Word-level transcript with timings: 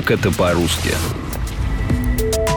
Как 0.00 0.12
это 0.12 0.32
по-русски? 0.32 0.92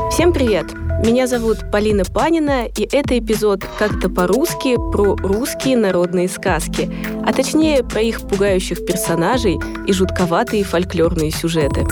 Всем 0.09 0.31
привет! 0.31 0.67
Меня 1.05 1.27
зовут 1.27 1.69
Полина 1.73 2.05
Панина, 2.05 2.67
и 2.67 2.87
это 2.89 3.19
эпизод 3.19 3.65
«Как-то 3.77 4.07
по-русски» 4.07 4.77
про 4.77 5.17
русские 5.17 5.75
народные 5.75 6.29
сказки, 6.29 6.89
а 7.25 7.33
точнее 7.33 7.83
про 7.83 7.99
их 7.99 8.21
пугающих 8.21 8.85
персонажей 8.85 9.59
и 9.85 9.91
жутковатые 9.91 10.63
фольклорные 10.63 11.31
сюжеты. 11.31 11.85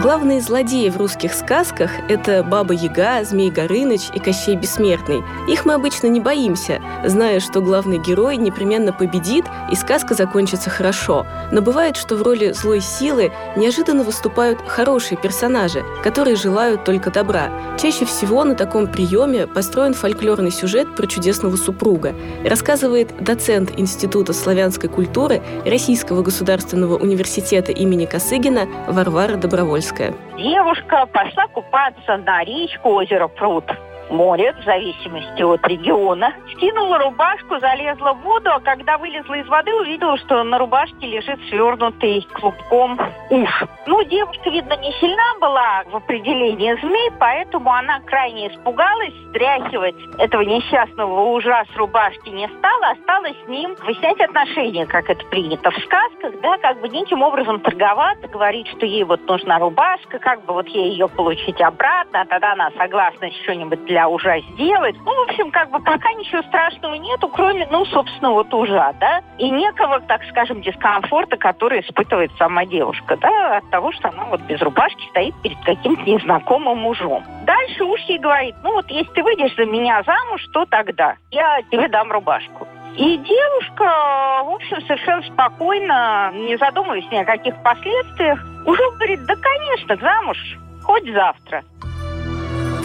Главные 0.00 0.40
злодеи 0.40 0.90
в 0.90 0.96
русских 0.96 1.34
сказках– 1.34 1.90
это 2.08 2.44
Баба 2.44 2.72
Яга, 2.72 3.24
Змей 3.24 3.50
Горыныч 3.50 4.10
и 4.14 4.20
Кощей 4.20 4.54
Бессмертный. 4.54 5.24
Их 5.48 5.64
мы 5.64 5.74
обычно 5.74 6.06
не 6.06 6.20
боимся, 6.20 6.80
зная, 7.04 7.40
что 7.40 7.60
главный 7.60 7.98
герой 7.98 8.36
непременно 8.36 8.92
победит 8.92 9.44
и 9.72 9.74
сказка 9.74 10.14
закончится 10.14 10.70
хорошо. 10.70 11.26
Но 11.50 11.62
бывает, 11.62 11.96
что 11.96 12.14
в 12.14 12.22
роли 12.22 12.52
злой 12.52 12.80
силы 12.80 13.32
неожиданно 13.56 14.04
выступают 14.04 14.60
хорошие 14.68 15.18
персонажи, 15.18 15.82
которые 16.04 16.36
желают 16.36 16.84
только 16.84 17.10
добра. 17.10 17.50
Чаще 17.76 18.04
всего 18.04 18.44
на 18.44 18.54
таком 18.54 18.86
приеме 18.86 19.48
построен 19.48 19.94
фольклорный 19.94 20.52
сюжет 20.52 20.94
про 20.94 21.08
чудесного 21.08 21.56
супруга. 21.56 22.14
Рассказывает 22.44 23.12
доцент 23.18 23.72
Института 23.76 24.32
славянской 24.32 24.88
культуры 24.88 25.42
Российского 25.66 26.22
государственного 26.22 26.96
университета 26.96 27.72
имени 27.72 28.04
Косыгина 28.04 28.68
Варвара 28.86 29.36
Добровольская. 29.36 29.87
Кировская. 29.88 30.14
Девушка 30.36 31.06
пошла 31.06 31.46
купаться 31.48 32.16
на 32.18 32.44
речку, 32.44 32.90
озеро 32.90 33.28
Пруд 33.28 33.64
море, 34.10 34.52
в 34.52 34.64
зависимости 34.64 35.42
от 35.42 35.66
региона. 35.66 36.32
Скинула 36.54 36.98
рубашку, 36.98 37.58
залезла 37.58 38.12
в 38.12 38.20
воду, 38.22 38.50
а 38.50 38.60
когда 38.60 38.98
вылезла 38.98 39.34
из 39.34 39.46
воды, 39.48 39.74
увидела, 39.74 40.16
что 40.18 40.42
на 40.42 40.58
рубашке 40.58 41.06
лежит 41.06 41.38
свернутый 41.48 42.26
клубком 42.32 42.98
уж. 43.30 43.64
Ну, 43.86 44.02
девушка, 44.04 44.50
видно, 44.50 44.76
не 44.76 44.92
сильна 44.94 45.34
была 45.40 45.82
в 45.86 45.96
определении 45.96 46.74
змей, 46.80 47.10
поэтому 47.18 47.72
она 47.72 48.00
крайне 48.00 48.48
испугалась, 48.48 49.14
стряхивать 49.30 49.96
этого 50.18 50.42
несчастного 50.42 51.20
ужа 51.30 51.64
с 51.72 51.76
рубашки 51.76 52.28
не 52.28 52.48
стала, 52.48 52.94
стала 53.02 53.26
с 53.26 53.48
ним 53.48 53.76
выяснять 53.84 54.20
отношения, 54.20 54.86
как 54.86 55.08
это 55.08 55.24
принято 55.26 55.70
в 55.70 55.78
сказках, 55.78 56.40
да, 56.42 56.58
как 56.58 56.80
бы 56.80 56.88
неким 56.88 57.22
образом 57.22 57.60
торговаться, 57.60 58.28
говорить, 58.28 58.68
что 58.68 58.86
ей 58.86 59.04
вот 59.04 59.26
нужна 59.26 59.58
рубашка, 59.58 60.18
как 60.18 60.44
бы 60.44 60.54
вот 60.54 60.68
ей 60.68 60.90
ее 60.90 61.08
получить 61.08 61.60
обратно, 61.60 62.22
а 62.22 62.26
тогда 62.26 62.52
она 62.52 62.70
согласна 62.76 63.30
что-нибудь 63.42 63.84
для 63.84 63.97
для 63.98 64.08
ужа 64.08 64.38
сделать. 64.52 64.94
Ну, 65.04 65.12
в 65.12 65.28
общем, 65.28 65.50
как 65.50 65.70
бы 65.70 65.80
пока 65.80 66.12
ничего 66.12 66.40
страшного 66.42 66.94
нету, 66.94 67.28
кроме, 67.28 67.66
ну, 67.68 67.84
собственно, 67.86 68.30
вот 68.30 68.54
ужа, 68.54 68.94
да, 69.00 69.22
и 69.38 69.50
некого, 69.50 69.98
так 70.00 70.22
скажем, 70.30 70.62
дискомфорта, 70.62 71.36
который 71.36 71.80
испытывает 71.80 72.30
сама 72.38 72.64
девушка, 72.64 73.16
да, 73.16 73.56
от 73.56 73.68
того, 73.70 73.90
что 73.90 74.10
она 74.10 74.26
вот 74.26 74.40
без 74.42 74.62
рубашки 74.62 75.04
стоит 75.08 75.34
перед 75.42 75.58
каким-то 75.64 76.02
незнакомым 76.02 76.78
мужом. 76.78 77.24
Дальше 77.44 77.82
уж 77.82 78.00
ей 78.02 78.20
говорит, 78.20 78.54
ну, 78.62 78.74
вот 78.74 78.88
если 78.88 79.12
ты 79.12 79.22
выйдешь 79.24 79.56
за 79.56 79.64
меня 79.64 80.00
замуж, 80.04 80.42
что 80.42 80.64
тогда? 80.66 81.16
Я 81.32 81.60
тебе 81.68 81.88
дам 81.88 82.12
рубашку. 82.12 82.68
И 82.96 83.16
девушка, 83.16 84.44
в 84.44 84.54
общем, 84.54 84.80
совершенно 84.82 85.22
спокойно, 85.22 86.30
не 86.34 86.56
задумываясь 86.56 87.10
ни 87.10 87.16
о 87.16 87.24
каких 87.24 87.60
последствиях, 87.64 88.38
уже 88.64 88.90
говорит, 88.92 89.24
да, 89.24 89.34
конечно, 89.34 89.96
замуж, 89.96 90.38
хоть 90.84 91.12
завтра. 91.12 91.64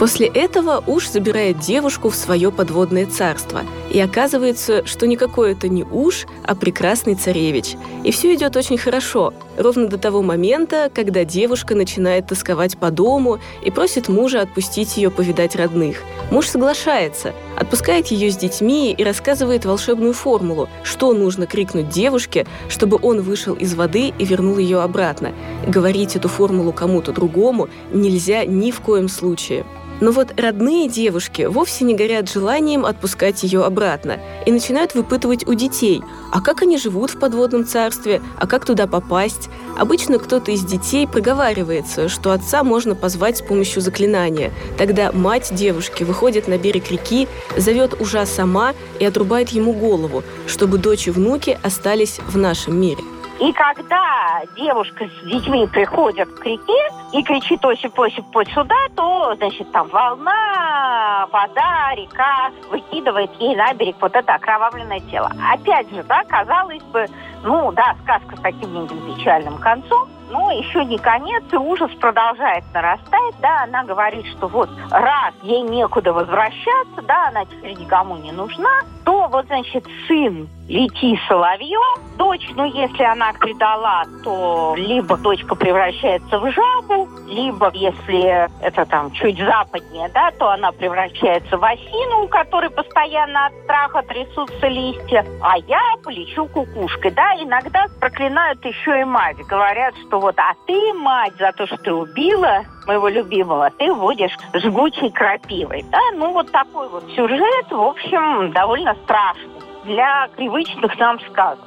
После 0.04 0.26
этого 0.26 0.84
Уж 0.86 1.08
забирает 1.08 1.60
девушку 1.60 2.10
в 2.10 2.14
свое 2.14 2.52
подводное 2.52 3.06
царство. 3.06 3.62
И 3.90 3.98
оказывается, 3.98 4.84
что 4.84 5.06
никакой 5.06 5.52
это 5.52 5.70
не 5.70 5.82
Уж, 5.82 6.26
а 6.42 6.54
прекрасный 6.54 7.14
царевич. 7.14 7.76
И 8.02 8.10
все 8.10 8.34
идет 8.34 8.54
очень 8.54 8.76
хорошо, 8.76 9.32
ровно 9.56 9.88
до 9.88 9.96
того 9.96 10.20
момента, 10.20 10.90
когда 10.94 11.24
девушка 11.24 11.74
начинает 11.74 12.26
тосковать 12.26 12.76
по 12.76 12.90
дому 12.90 13.38
и 13.64 13.70
просит 13.70 14.08
мужа 14.10 14.42
отпустить 14.42 14.98
ее 14.98 15.10
повидать 15.10 15.56
родных. 15.56 16.02
Муж 16.30 16.48
соглашается, 16.48 17.32
отпускает 17.56 18.08
ее 18.08 18.30
с 18.30 18.36
детьми 18.36 18.92
и 18.92 19.04
рассказывает 19.04 19.64
волшебную 19.64 20.12
формулу, 20.12 20.68
что 20.82 21.14
нужно 21.14 21.46
крикнуть 21.46 21.88
девушке, 21.88 22.46
чтобы 22.68 22.98
он 23.00 23.22
вышел 23.22 23.54
из 23.54 23.74
воды 23.74 24.12
и 24.18 24.24
вернул 24.26 24.58
ее 24.58 24.82
обратно. 24.82 25.32
Говорить 25.66 26.14
эту 26.14 26.28
формулу 26.28 26.74
кому-то 26.74 27.10
другому 27.12 27.70
нельзя 27.90 28.44
ни 28.44 28.70
в 28.70 28.80
коем 28.80 29.08
случае. 29.08 29.64
Но 30.00 30.10
вот 30.10 30.38
родные 30.38 30.88
девушки 30.88 31.42
вовсе 31.42 31.84
не 31.84 31.94
горят 31.94 32.30
желанием 32.30 32.84
отпускать 32.84 33.42
ее 33.42 33.64
обратно 33.64 34.18
и 34.44 34.52
начинают 34.52 34.94
выпытывать 34.94 35.46
у 35.46 35.54
детей, 35.54 36.02
а 36.32 36.40
как 36.40 36.62
они 36.62 36.78
живут 36.78 37.10
в 37.10 37.18
подводном 37.18 37.64
царстве, 37.64 38.20
а 38.36 38.46
как 38.46 38.64
туда 38.64 38.86
попасть. 38.86 39.48
Обычно 39.78 40.18
кто-то 40.18 40.50
из 40.50 40.64
детей 40.64 41.06
проговаривается, 41.06 42.08
что 42.08 42.32
отца 42.32 42.64
можно 42.64 42.94
позвать 42.94 43.38
с 43.38 43.42
помощью 43.42 43.82
заклинания. 43.82 44.52
Тогда 44.76 45.12
мать 45.12 45.54
девушки 45.54 46.02
выходит 46.04 46.48
на 46.48 46.58
берег 46.58 46.90
реки, 46.90 47.28
зовет 47.56 48.00
ужа 48.00 48.26
сама 48.26 48.74
и 48.98 49.04
отрубает 49.04 49.50
ему 49.50 49.72
голову, 49.72 50.22
чтобы 50.46 50.78
дочь 50.78 51.06
и 51.06 51.10
внуки 51.10 51.58
остались 51.62 52.18
в 52.26 52.36
нашем 52.36 52.80
мире. 52.80 53.02
И 53.40 53.52
когда 53.52 54.42
девушка 54.56 55.06
с 55.08 55.26
детьми 55.26 55.66
приходит 55.66 56.28
к 56.38 56.44
реке 56.44 56.88
и 57.12 57.22
кричит 57.22 57.64
«Осип, 57.64 57.98
Осип, 57.98 58.24
путь 58.32 58.48
сюда», 58.52 58.76
то, 58.94 59.34
значит, 59.36 59.70
там 59.72 59.88
волна, 59.88 61.26
вода, 61.32 61.94
река 61.96 62.50
выкидывает 62.70 63.30
ей 63.40 63.56
на 63.56 63.74
берег 63.74 63.96
вот 64.00 64.14
это 64.14 64.34
окровавленное 64.34 65.00
тело. 65.00 65.30
Опять 65.52 65.90
же, 65.90 66.04
да, 66.04 66.22
казалось 66.24 66.82
бы, 66.84 67.06
ну 67.42 67.72
да, 67.72 67.96
сказка 68.04 68.36
с 68.36 68.40
таким 68.40 68.72
неким 68.72 69.14
печальным 69.14 69.58
концом, 69.58 70.08
но 70.30 70.50
еще 70.50 70.84
не 70.84 70.98
конец, 70.98 71.42
и 71.52 71.56
ужас 71.56 71.90
продолжает 72.00 72.64
нарастать. 72.72 73.34
Да, 73.40 73.64
она 73.64 73.84
говорит, 73.84 74.26
что 74.26 74.48
вот 74.48 74.68
раз 74.90 75.34
ей 75.42 75.62
некуда 75.62 76.12
возвращаться, 76.12 77.02
да, 77.02 77.28
она 77.28 77.44
теперь 77.44 77.78
никому 77.78 78.16
не 78.16 78.32
нужна, 78.32 78.82
то 79.04 79.28
вот, 79.28 79.46
значит, 79.46 79.84
сын 80.08 80.48
лети 80.68 81.18
соловьем, 81.28 82.00
дочь, 82.16 82.48
ну, 82.54 82.64
если 82.64 83.02
она 83.02 83.32
предала, 83.38 84.04
то 84.22 84.74
либо 84.76 85.16
дочка 85.18 85.54
превращается 85.54 86.38
в 86.38 86.50
жабу, 86.50 87.08
либо, 87.28 87.70
если 87.74 88.48
это 88.64 88.86
там 88.86 89.10
чуть 89.12 89.38
западнее, 89.38 90.08
да, 90.14 90.30
то 90.38 90.50
она 90.50 90.72
превращается 90.72 91.58
в 91.58 91.64
осину, 91.64 92.24
у 92.24 92.28
которой 92.28 92.70
постоянно 92.70 93.46
от 93.46 93.52
страха 93.64 94.02
трясутся 94.02 94.68
листья, 94.68 95.24
а 95.42 95.58
я 95.58 95.80
полечу 96.02 96.46
кукушкой, 96.46 97.10
да, 97.10 97.34
иногда 97.34 97.84
проклинают 98.00 98.64
еще 98.64 99.02
и 99.02 99.04
мать, 99.04 99.36
говорят, 99.46 99.94
что 100.06 100.13
вот, 100.18 100.38
а 100.38 100.54
ты, 100.66 100.92
мать, 100.94 101.34
за 101.38 101.52
то, 101.52 101.66
что 101.66 101.76
ты 101.76 101.92
убила 101.92 102.62
моего 102.86 103.08
любимого, 103.08 103.70
ты 103.78 103.92
будешь 103.94 104.36
жгучей 104.54 105.10
крапивой, 105.10 105.84
да, 105.90 106.00
ну, 106.14 106.32
вот 106.32 106.50
такой 106.50 106.88
вот 106.88 107.04
сюжет, 107.14 107.70
в 107.70 107.80
общем, 107.80 108.52
довольно 108.52 108.94
страшный 109.04 109.50
для 109.84 110.28
привычных 110.36 110.98
нам 110.98 111.18
сказок. 111.30 111.64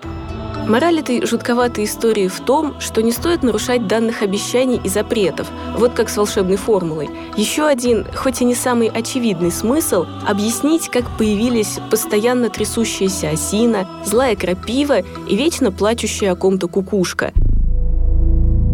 Мораль 0.68 1.00
этой 1.00 1.25
жутковатой 1.25 1.86
истории 1.86 2.28
в 2.28 2.41
том, 2.41 2.78
что 2.81 3.02
не 3.02 3.13
стоит 3.13 3.41
нарушать 3.41 3.88
данных 3.88 4.22
обещаний 4.22 4.81
и 4.84 4.90
запретов, 4.90 5.47
вот 5.78 5.94
как 5.94 6.09
с 6.09 6.18
волшебной 6.18 6.57
формулой. 6.57 7.09
Еще 7.38 7.66
один, 7.66 8.06
хоть 8.13 8.41
и 8.41 8.46
не 8.46 8.53
самый 8.53 8.90
очевидный 8.90 9.52
смысл– 9.52 10.06
объяснить, 10.28 10.90
как 10.90 11.06
появились 11.18 11.80
постоянно 11.90 12.50
трясущаяся 12.50 13.30
осина, 13.30 13.88
злая 14.03 14.36
крапива 14.36 15.00
и 15.00 15.38
вечно 15.38 15.72
плачущая 15.72 16.34
о 16.34 16.36
ком-то 16.36 16.68
кукушка. 16.68 17.31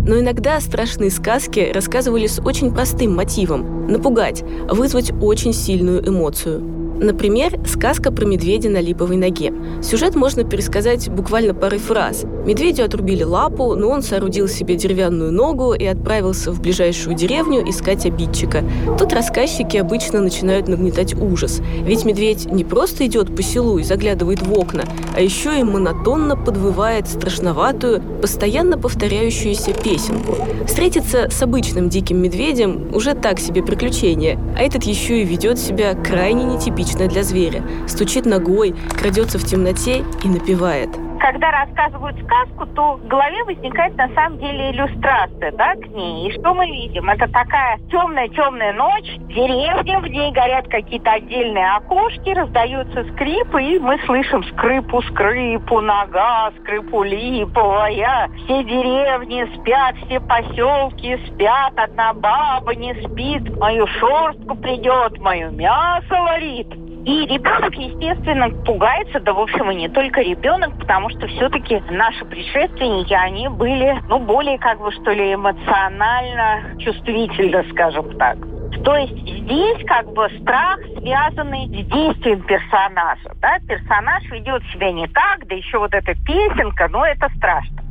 Но 0.06 0.20
иногда 0.20 0.60
страшные 0.60 1.12
сказки 1.12 1.72
рассказывали 1.74 2.28
с 2.28 2.40
очень 2.40 2.74
простым 2.74 3.16
мотивом– 3.16 3.88
напугать, 3.92 4.44
вызвать 4.70 5.12
очень 5.22 5.54
сильную 5.54 6.08
эмоцию– 6.08 6.62
Например, 7.00 7.60
сказка 7.66 8.12
про 8.12 8.26
медведя 8.26 8.70
на 8.70 8.80
липовой 8.80 9.18
ноге. 9.18 9.54
Сюжет 9.82 10.16
можно 10.16 10.44
пересказать 10.44 11.10
буквально 11.10 11.54
парой 11.54 11.80
фраз. 11.80 12.24
Медведю 12.46 12.86
отрубили 12.86 13.24
лапу, 13.24 13.76
но 13.76 13.90
он 13.90 14.04
соорудил 14.04 14.48
себе 14.48 14.76
деревянную 14.76 15.32
ногу 15.32 15.74
и 15.74 15.86
отправился 15.86 16.52
в 16.52 16.62
ближайшую 16.62 17.16
деревню 17.16 17.68
искать 17.68 18.06
обидчика. 18.06 18.64
Тут 19.00 19.12
рассказчики 19.14 19.78
обычно 19.78 20.22
начинают 20.22 20.68
нагнетать 20.68 21.16
ужас. 21.16 21.62
Ведь 21.84 22.06
медведь 22.06 22.46
не 22.52 22.64
просто 22.64 23.06
идет 23.08 23.36
по 23.36 23.42
селу 23.42 23.80
и 23.80 23.84
заглядывает 23.84 24.42
в 24.42 24.54
окна, 24.54 24.84
а 25.16 25.22
еще 25.22 25.60
и 25.60 25.64
монотонно 25.64 26.38
подвывает 26.38 27.08
страшноватую, 27.08 28.02
постоянно 28.22 28.78
повторяющуюся 28.78 29.74
песенку. 29.74 30.36
Встретиться 30.68 31.30
с 31.30 31.42
обычным 31.42 31.90
диким 31.90 32.22
медведем 32.22 32.94
уже 32.94 33.14
так 33.14 33.40
себе 33.40 33.64
приключение, 33.64 34.40
а 34.56 34.62
этот 34.62 34.84
еще 34.84 35.22
и 35.22 35.26
ведет 35.26 35.58
себя 35.58 35.96
крайне 35.96 36.44
нетипично 36.44 36.83
типичное 36.84 37.08
для 37.08 37.24
зверя. 37.24 37.64
Стучит 37.88 38.26
ногой, 38.26 38.76
крадется 38.98 39.40
в 39.40 39.46
темноте 39.46 40.04
и 40.24 40.28
напевает. 40.28 40.90
Когда 41.24 41.52
рассказывают 41.52 42.22
сказку, 42.22 42.66
то 42.76 42.98
в 42.98 43.08
голове 43.08 43.46
возникает 43.46 43.96
на 43.96 44.10
самом 44.10 44.40
деле 44.40 44.72
иллюстрация, 44.72 45.54
да, 45.54 45.74
к 45.76 45.88
ней. 45.88 46.28
И 46.28 46.38
что 46.38 46.54
мы 46.54 46.66
видим? 46.66 47.10
Это 47.10 47.32
такая 47.32 47.78
темная-темная 47.90 48.74
ночь, 48.74 49.10
деревня, 49.30 50.02
в 50.02 50.08
ней 50.08 50.34
горят 50.34 50.68
какие-то 50.68 51.12
отдельные 51.12 51.76
окошки, 51.76 52.30
раздаются 52.30 53.06
скрипы, 53.14 53.64
и 53.64 53.80
мы 53.80 53.98
слышим 54.06 54.44
скрипу-скрипу, 54.44 55.80
нога, 55.80 56.52
скрипу 56.60 57.04
липовая. 57.04 58.30
Все 58.44 58.64
деревни 58.66 59.48
спят, 59.56 59.96
все 60.06 60.20
поселки 60.20 61.18
спят, 61.28 61.72
одна 61.78 62.14
баба 62.14 62.76
не 62.76 62.94
спит, 62.96 63.50
мою 63.58 63.88
шорстку 63.88 64.56
придет, 64.56 65.18
мое 65.20 65.50
мясо 65.52 66.22
варит. 66.22 66.83
И 67.06 67.26
ребенок, 67.26 67.76
естественно, 67.76 68.50
пугается, 68.64 69.20
да, 69.20 69.34
в 69.34 69.40
общем, 69.40 69.70
и 69.72 69.76
не 69.76 69.90
только 69.90 70.22
ребенок, 70.22 70.78
потому 70.80 71.10
что 71.10 71.28
все-таки 71.28 71.82
наши 71.90 72.24
предшественники, 72.24 73.14
они 73.14 73.50
были, 73.50 74.02
ну, 74.08 74.20
более, 74.20 74.58
как 74.58 74.80
бы, 74.80 74.90
что 74.92 75.12
ли, 75.12 75.34
эмоционально 75.34 76.80
чувствительны, 76.80 77.70
скажем 77.72 78.18
так. 78.18 78.38
То 78.86 78.96
есть 78.96 79.18
здесь 79.18 79.86
как 79.86 80.12
бы 80.14 80.28
страх 80.42 80.80
связанный 80.98 81.68
с 81.68 81.88
действием 81.88 82.42
персонажа. 82.42 83.32
Да? 83.42 83.58
Персонаж 83.68 84.24
ведет 84.32 84.64
себя 84.74 84.92
не 84.92 85.08
так, 85.08 85.46
да 85.48 85.56
еще 85.56 85.80
вот 85.80 85.94
эта 85.94 86.14
песенка, 86.26 86.88
но 86.90 87.06
это 87.06 87.30
страшно. 87.38 87.82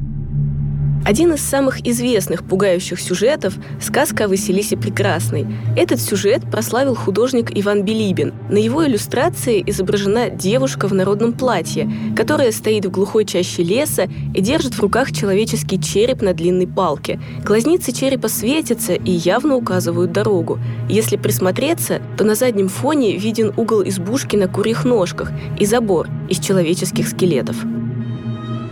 Один 1.04 1.32
из 1.32 1.40
самых 1.42 1.84
известных 1.84 2.44
пугающих 2.44 3.00
сюжетов– 3.00 3.54
сказка 3.80 4.24
о 4.24 4.28
Василисе 4.28 4.76
Прекрасной. 4.76 5.46
Этот 5.76 6.00
сюжет 6.00 6.48
прославил 6.48 6.94
художник 6.94 7.50
Иван 7.52 7.82
Белибин. 7.82 8.32
На 8.48 8.58
его 8.58 8.86
иллюстрации 8.86 9.64
изображена 9.66 10.30
девушка 10.30 10.86
в 10.86 10.94
народном 10.94 11.32
платье, 11.32 11.90
которая 12.14 12.52
стоит 12.52 12.86
в 12.86 12.92
глухой 12.92 13.24
чаще 13.24 13.64
леса 13.64 14.08
и 14.32 14.40
держит 14.40 14.74
в 14.74 14.80
руках 14.80 15.10
человеческий 15.10 15.80
череп 15.80 16.22
на 16.22 16.34
длинной 16.34 16.68
палке. 16.68 17.20
Глазницы 17.44 17.90
черепа 17.90 18.28
светятся 18.28 18.92
и 18.92 19.10
явно 19.10 19.56
указывают 19.56 20.12
дорогу. 20.12 20.60
Если 20.88 21.16
присмотреться, 21.16 22.00
то 22.16 22.22
на 22.22 22.36
заднем 22.36 22.68
фоне 22.68 23.16
виден 23.16 23.52
угол 23.56 23.82
избушки 23.82 24.36
на 24.36 24.46
курьих 24.46 24.84
ножках 24.84 25.32
и 25.58 25.66
забор 25.66 26.08
из 26.28 26.38
человеческих 26.38 27.08
скелетов. 27.08 27.56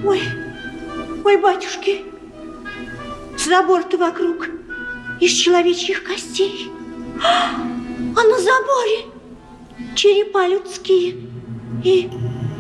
Ой, 0.05 0.21
ой, 1.25 1.37
батюшки, 1.43 2.10
Забор-то 3.45 3.97
вокруг 3.97 4.49
из 5.19 5.33
человечьих 5.33 6.05
костей. 6.05 6.71
А 7.23 8.23
на 8.23 8.39
заборе 8.39 9.07
черепа 9.95 10.47
людские 10.47 11.17
и, 11.83 12.11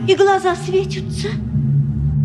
и 0.08 0.14
глаза 0.14 0.56
светятся. 0.56 1.28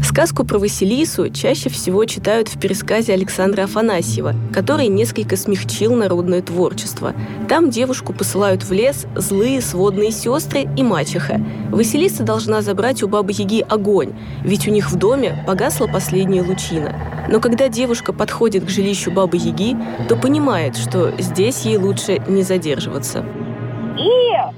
Сказку 0.03 0.45
про 0.45 0.59
Василису 0.59 1.30
чаще 1.30 1.69
всего 1.69 2.06
читают 2.06 2.47
в 2.47 2.59
пересказе 2.59 3.13
Александра 3.13 3.63
Афанасьева, 3.63 4.33
который 4.53 4.88
несколько 4.88 5.38
смягчил 5.38 5.95
народное 5.95 6.42
творчество. 6.42 7.13
Там 7.47 7.69
девушку 7.69 8.13
посылают 8.13 8.63
в 8.63 8.71
лес 8.71 9.06
злые 9.15 9.62
сводные 9.62 10.12
сестры 10.12 10.68
и 10.75 10.83
мачеха. 10.83 11.42
Василиса 11.71 12.24
должна 12.24 12.62
забрать 12.62 13.03
у 13.03 13.07
бабы 13.07 13.31
Яги 13.31 13.65
огонь, 13.68 14.13
ведь 14.44 14.68
у 14.68 14.71
них 14.71 14.92
в 14.92 14.95
доме 14.95 15.44
погасла 15.47 15.88
последняя 15.88 16.44
лучина. 16.44 16.95
Но 17.30 17.39
когда 17.39 17.68
девушка 17.68 18.13
подходит 18.13 18.65
к 18.65 18.69
жилищу 18.69 19.12
бабы 19.12 19.38
Яги, 19.38 19.75
то 20.07 20.15
понимает, 20.15 20.75
что 20.77 21.13
здесь 21.19 21.62
ей 21.62 21.77
лучше 21.77 22.21
не 22.27 22.44
задерживаться 22.44 23.25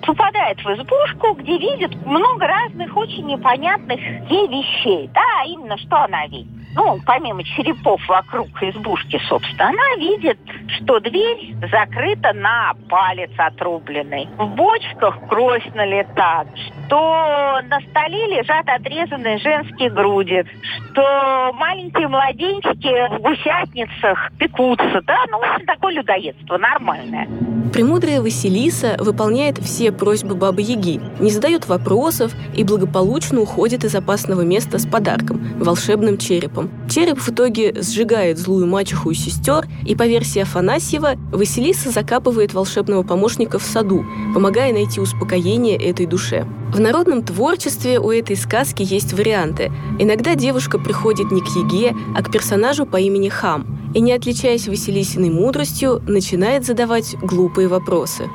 попадает 0.07 0.57
в 0.63 0.68
избушку, 0.74 1.33
где 1.33 1.57
видит 1.57 1.94
много 2.06 2.48
разных 2.48 2.95
очень 2.95 3.27
непонятных 3.27 4.00
ей 4.00 4.48
вещей. 4.48 5.09
Да, 5.13 5.44
именно 5.45 5.77
что 5.77 5.98
она 5.98 6.25
видит. 6.27 6.48
Ну, 6.75 7.00
помимо 7.06 7.44
черепов 7.44 8.00
вокруг 8.07 8.48
избушки, 8.62 9.19
собственно, 9.27 9.69
она 9.69 9.95
видит, 9.98 10.38
что 10.77 11.00
дверь 11.00 11.56
закрыта 11.71 12.33
на 12.33 12.74
палец 12.88 13.31
отрубленный. 13.36 14.27
В 14.38 14.48
бочках 14.56 15.27
кровь 15.27 15.65
налетает, 15.74 16.48
что 16.86 17.59
на 17.68 17.81
столе 17.81 18.38
лежат 18.38 18.69
отрезанные 18.69 19.39
женские 19.39 19.89
груди, 19.89 20.45
что 20.92 21.51
маленькие 21.56 22.07
младенчики 22.07 23.18
в 23.18 23.21
гусятницах 23.21 24.31
пекутся. 24.38 25.01
Да, 25.01 25.25
ну, 25.31 25.42
такое 25.65 25.95
людоедство 25.95 26.57
нормальное. 26.57 27.27
Премудрая 27.74 28.21
Василиса 28.21 28.95
выполняет 29.00 29.57
все 29.59 29.92
просьбы 29.92 30.36
Бабы 30.36 30.62
Яги, 30.62 31.01
не 31.19 31.31
задает 31.31 31.68
вопросов 31.68 32.33
и 32.56 32.63
благополучно 32.63 33.42
уходит 33.42 33.83
из 33.83 33.94
опасного 33.94 34.42
места 34.42 34.80
с 34.80 34.86
подарком– 34.86 35.45
волшебным 35.59 36.18
черепом. 36.18 36.69
Череп 36.89 37.19
в 37.19 37.30
итоге 37.30 37.81
сжигает 37.81 38.38
злую 38.38 38.68
мачеху 38.68 39.12
и 39.12 39.15
сестер, 39.15 39.68
и 39.86 39.95
по 39.95 40.07
версии 40.07 40.42
Афанасьева 40.42 41.15
Василиса 41.31 41.92
закапывает 41.92 42.54
волшебного 42.54 43.04
помощника 43.04 43.59
в 43.59 43.63
саду, 43.63 44.06
помогая 44.33 44.74
найти 44.74 45.00
успокоение 45.00 45.77
этой 45.77 46.06
душе. 46.06 46.48
В 46.74 46.80
народном 46.80 47.24
творчестве 47.24 48.00
у 48.00 48.12
этой 48.12 48.36
сказки 48.36 48.83
есть 48.83 49.13
варианты. 49.13 49.71
Иногда 50.00 50.36
девушка 50.36 50.80
приходит 50.80 51.31
не 51.31 51.42
к 51.42 51.48
Еге, 51.48 51.95
а 52.15 52.24
к 52.24 52.31
персонажу 52.31 52.86
по 52.86 52.98
имени 52.98 53.30
Хам– 53.30 53.65
и, 53.97 53.99
не 53.99 54.13
отличаясь 54.13 54.67
Василисиной 54.67 55.31
мудростью, 55.31 56.01
начинает 56.07 56.65
задавать 56.65 57.15
глупые 57.19 57.67
вопросы. 57.67 58.29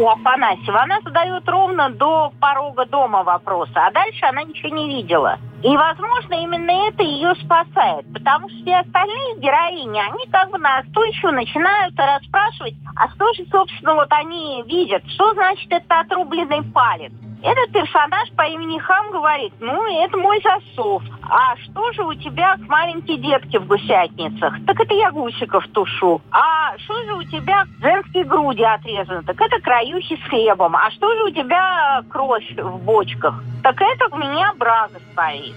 У 0.00 0.08
Афанасьева 0.08 0.82
она 0.82 1.00
задает 1.00 1.48
ровно 1.48 1.90
до 1.90 2.32
порога 2.40 2.84
дома 2.86 3.22
вопросы, 3.22 3.72
а 3.76 3.92
дальше 3.92 4.26
она 4.26 4.42
ничего 4.42 4.74
не 4.74 4.88
видела. 4.88 5.38
И, 5.62 5.68
возможно, 5.76 6.34
именно 6.34 6.88
это 6.88 7.04
ее 7.04 7.34
спасает, 7.36 8.04
потому 8.12 8.48
что 8.48 8.58
все 8.62 8.78
остальные 8.78 9.38
героини, 9.38 10.00
они 10.00 10.26
как 10.32 10.50
бы 10.50 10.58
настойчиво 10.58 11.30
начинают 11.30 11.94
расспрашивать, 11.96 12.74
а 12.96 13.08
что 13.14 13.32
же, 13.34 13.46
собственно, 13.48 13.94
вот 13.94 14.08
они 14.10 14.64
видят, 14.66 15.04
что 15.14 15.34
значит 15.34 15.70
это 15.70 16.00
отрубленный 16.00 16.64
палец. 16.74 17.12
Этот 17.42 17.72
персонаж 17.72 18.30
по 18.32 18.42
имени 18.42 18.78
Хам 18.78 19.10
говорит, 19.10 19.52
ну, 19.60 20.04
это 20.04 20.16
мой 20.16 20.40
засов. 20.42 21.02
А 21.22 21.56
что 21.56 21.92
же 21.92 22.02
у 22.02 22.14
тебя 22.14 22.56
маленькие 22.68 23.18
детки 23.18 23.58
в 23.58 23.66
гусятницах? 23.66 24.54
Так 24.66 24.80
это 24.80 24.94
я 24.94 25.10
гусиков 25.10 25.66
тушу. 25.68 26.20
А 26.30 26.76
что 26.78 27.02
же 27.04 27.14
у 27.14 27.22
тебя 27.24 27.64
женские 27.80 28.24
груди 28.24 28.62
отрезаны? 28.62 29.22
Так 29.22 29.40
это 29.40 29.60
краюхи 29.60 30.16
с 30.16 30.28
хлебом. 30.28 30.76
А 30.76 30.90
что 30.92 31.14
же 31.14 31.24
у 31.24 31.30
тебя 31.30 32.02
кровь 32.10 32.50
в 32.56 32.84
бочках? 32.84 33.42
Так 33.62 33.80
это 33.80 34.14
у 34.14 34.18
меня 34.18 34.52
брага 34.56 34.98
стоит. 35.12 35.54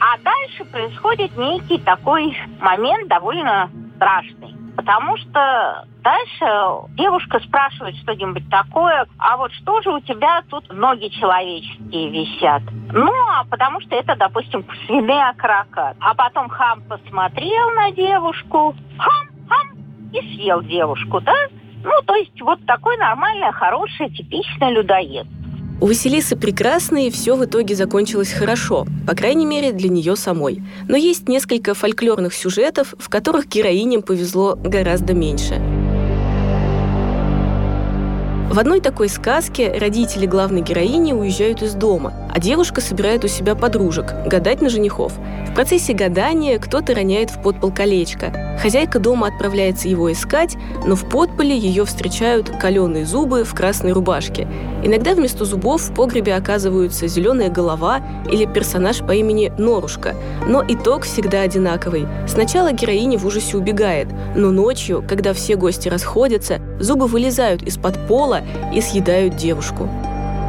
А 0.00 0.18
дальше 0.18 0.64
происходит 0.64 1.36
некий 1.36 1.78
такой 1.78 2.36
момент 2.60 3.08
довольно 3.08 3.70
страшный. 3.96 4.55
Потому 4.76 5.16
что 5.16 5.86
дальше 6.02 6.94
девушка 6.96 7.40
спрашивает 7.40 7.96
что-нибудь 7.96 8.48
такое, 8.50 9.06
а 9.18 9.36
вот 9.38 9.50
что 9.52 9.80
же 9.80 9.90
у 9.90 10.00
тебя 10.00 10.42
тут 10.50 10.70
ноги 10.70 11.08
человеческие 11.08 12.10
висят? 12.10 12.62
Ну, 12.92 13.12
а 13.30 13.44
потому 13.44 13.80
что 13.80 13.96
это, 13.96 14.14
допустим, 14.16 14.66
свиные 14.86 15.30
окрока. 15.30 15.96
А 15.98 16.14
потом 16.14 16.48
хам 16.50 16.82
посмотрел 16.82 17.70
на 17.70 17.90
девушку, 17.90 18.74
хам, 18.98 19.28
хам, 19.48 19.68
и 20.12 20.20
съел 20.34 20.62
девушку, 20.62 21.20
да? 21.20 21.34
Ну, 21.82 22.02
то 22.04 22.14
есть 22.14 22.40
вот 22.40 22.64
такой 22.66 22.96
нормальный, 22.98 23.52
хороший, 23.52 24.10
типичный 24.10 24.72
людоед. 24.72 25.26
У 25.78 25.86
Василисы 25.86 26.36
Прекрасной 26.36 27.10
все 27.10 27.36
в 27.36 27.44
итоге 27.44 27.74
закончилось 27.74 28.32
хорошо, 28.32 28.86
по 29.06 29.14
крайней 29.14 29.44
мере 29.44 29.72
для 29.72 29.90
нее 29.90 30.16
самой. 30.16 30.62
Но 30.88 30.96
есть 30.96 31.28
несколько 31.28 31.74
фольклорных 31.74 32.32
сюжетов, 32.32 32.94
в 32.98 33.10
которых 33.10 33.46
героиням 33.46 34.00
повезло 34.00 34.56
гораздо 34.56 35.12
меньше. 35.12 35.60
В 38.50 38.58
одной 38.58 38.80
такой 38.80 39.10
сказке 39.10 39.70
родители 39.70 40.24
главной 40.24 40.62
героини 40.62 41.12
уезжают 41.12 41.62
из 41.62 41.74
дома, 41.74 42.14
а 42.36 42.38
девушка 42.38 42.82
собирает 42.82 43.24
у 43.24 43.28
себя 43.28 43.54
подружек 43.54 44.12
гадать 44.26 44.60
на 44.60 44.68
женихов. 44.68 45.14
В 45.48 45.54
процессе 45.54 45.94
гадания 45.94 46.58
кто-то 46.58 46.94
роняет 46.94 47.30
в 47.30 47.40
подпол 47.40 47.72
колечко. 47.72 48.58
Хозяйка 48.60 48.98
дома 48.98 49.28
отправляется 49.28 49.88
его 49.88 50.12
искать, 50.12 50.54
но 50.86 50.96
в 50.96 51.08
подполе 51.08 51.56
ее 51.56 51.86
встречают 51.86 52.50
каленые 52.60 53.06
зубы 53.06 53.44
в 53.44 53.54
красной 53.54 53.92
рубашке. 53.92 54.46
Иногда 54.84 55.14
вместо 55.14 55.46
зубов 55.46 55.80
в 55.80 55.94
погребе 55.94 56.34
оказываются 56.34 57.06
зеленая 57.06 57.48
голова 57.48 58.02
или 58.30 58.44
персонаж 58.44 58.98
по 58.98 59.12
имени 59.12 59.50
Норушка. 59.56 60.14
Но 60.46 60.62
итог 60.68 61.04
всегда 61.04 61.40
одинаковый. 61.40 62.06
Сначала 62.28 62.72
героиня 62.72 63.18
в 63.18 63.24
ужасе 63.24 63.56
убегает, 63.56 64.08
но 64.34 64.50
ночью, 64.50 65.02
когда 65.08 65.32
все 65.32 65.56
гости 65.56 65.88
расходятся, 65.88 66.60
зубы 66.80 67.06
вылезают 67.06 67.62
из-под 67.62 68.06
пола 68.06 68.42
и 68.74 68.82
съедают 68.82 69.36
девушку. 69.36 69.88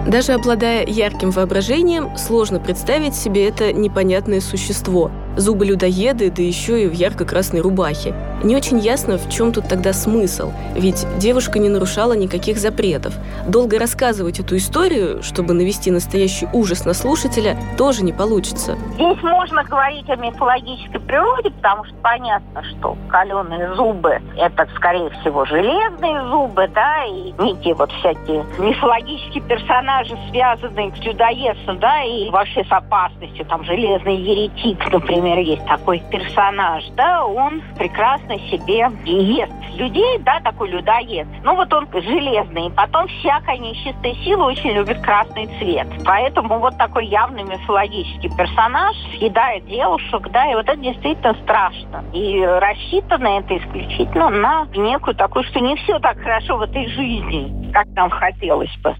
Даже 0.08 0.32
обладая 0.32 0.86
ярким 0.86 1.32
воображением, 1.32 2.16
сложно 2.18 2.62
представить 2.62 3.14
себе 3.14 3.46
это 3.46 3.74
непонятное 3.74 4.40
существо. 4.40 5.12
Зубы 5.38 5.68
людоеды, 5.68 6.32
да 6.32 6.42
еще 6.42 6.84
и 6.84 6.88
в 6.88 6.94
ярко-красной 6.94 7.62
рубахе. 7.62 8.16
Не 8.44 8.56
очень 8.56 8.80
ясно, 8.80 9.20
в 9.20 9.30
чем 9.30 9.52
тут 9.52 9.68
тогда 9.68 9.94
смысл, 9.94 10.52
ведь 10.74 11.06
девушка 11.20 11.60
не 11.60 11.70
нарушала 11.70 12.14
никаких 12.14 12.58
запретов. 12.58 13.14
Долго 13.48 13.78
рассказывать 13.78 14.40
эту 14.40 14.58
историю, 14.58 15.22
чтобы 15.22 15.54
навести 15.54 15.92
настоящий 15.92 16.48
ужас 16.54 16.86
на 16.86 16.96
слушателя, 16.96 17.56
тоже 17.78 18.04
не 18.04 18.14
получится. 18.14 18.76
Здесь 18.96 19.22
можно 19.22 19.64
говорить 19.64 20.10
о 20.10 20.16
мифологической 20.16 21.00
природе, 21.02 21.52
потому 21.52 21.86
что 21.86 21.94
понятно, 22.02 22.64
что 22.64 22.98
каленые 23.10 23.76
зубы– 23.76 24.20
это, 24.38 24.68
скорее 24.76 25.12
всего, 25.22 25.46
железные 25.46 26.28
зубы, 26.30 26.68
да, 26.74 27.06
и 27.06 27.32
некие 27.40 27.76
вот 27.76 27.92
всякие 27.92 28.44
мифологические 28.58 29.44
персонажи, 29.44 30.18
связанные 30.32 30.92
с 30.96 31.06
людоедством, 31.06 31.78
да, 31.80 32.04
и 32.04 32.30
вообще 32.32 32.64
с 32.64 32.72
опасностью, 32.72 33.46
там, 33.46 33.64
железный 33.66 34.16
еретик, 34.16 34.92
например, 34.92 35.27
есть 35.36 35.66
такой 35.66 36.00
персонаж, 36.12 36.84
да, 36.96 37.26
он 37.26 37.62
прекрасно 37.78 38.38
себе 38.50 38.90
ест 39.06 39.54
людей, 39.76 40.20
да, 40.20 40.40
такой 40.40 40.70
людоед. 40.70 41.28
Ну 41.44 41.56
вот 41.56 41.72
он 41.74 41.88
железный, 41.94 42.72
потом 42.72 43.08
всякая 43.08 43.58
нечистая 43.58 44.14
сила 44.24 44.46
очень 44.46 44.72
любит 44.72 45.00
красный 45.02 45.48
цвет. 45.60 45.88
Поэтому 46.06 46.60
вот 46.60 46.78
такой 46.78 47.08
явный 47.08 47.44
мифологический 47.44 48.30
персонаж 48.36 48.96
съедает 49.18 49.66
девушек, 49.66 50.30
да, 50.32 50.52
и 50.52 50.56
вот 50.56 50.68
это 50.68 50.78
действительно 50.78 51.36
страшно. 51.44 52.04
И 52.14 52.42
рассчитано 52.44 53.40
это 53.40 53.58
исключительно 53.58 54.30
на 54.30 54.68
некую 54.76 55.16
такую, 55.16 55.44
что 55.46 55.60
не 55.60 55.76
все 55.76 56.00
так 56.00 56.18
хорошо 56.20 56.58
в 56.58 56.62
этой 56.62 56.88
жизни, 56.88 57.72
как 57.72 57.88
нам 57.96 58.10
хотелось 58.10 58.76
бы. 58.78 58.96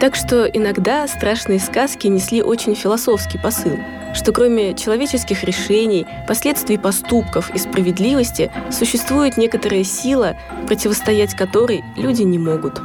Так 0.00 0.14
что 0.14 0.46
иногда 0.46 1.06
страшные 1.06 1.58
сказки 1.58 2.06
несли 2.06 2.42
очень 2.42 2.74
философский 2.74 3.38
посыл, 3.38 3.76
что 4.14 4.32
кроме 4.32 4.74
человеческих 4.74 5.44
решений, 5.44 6.06
последствий 6.26 6.78
поступков 6.78 7.54
и 7.54 7.58
справедливости 7.58 8.50
существует 8.70 9.36
некоторая 9.36 9.84
сила, 9.84 10.36
противостоять 10.66 11.34
которой 11.34 11.84
люди 11.96 12.22
не 12.22 12.38
могут. 12.38 12.80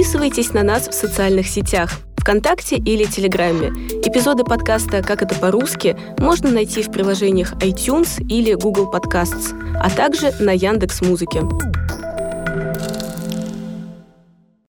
Подписывайтесь 0.00 0.54
на 0.54 0.62
нас 0.62 0.88
в 0.88 0.94
социальных 0.94 1.46
сетях 1.46 2.00
ВКонтакте 2.16 2.76
или 2.76 3.04
Телеграме. 3.04 3.68
Эпизоды 4.02 4.44
подкаста 4.44 5.02
«Как 5.02 5.20
это 5.20 5.34
по-русски» 5.34 5.94
можно 6.16 6.50
найти 6.50 6.82
в 6.82 6.90
приложениях 6.90 7.52
iTunes 7.56 8.18
или 8.30 8.54
Google 8.54 8.90
Podcasts, 8.90 9.54
а 9.78 9.90
также 9.90 10.32
на 10.40 10.52
Яндекс 10.52 11.02
Музыке. 11.02 11.42